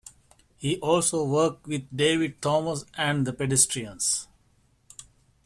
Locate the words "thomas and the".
2.41-3.33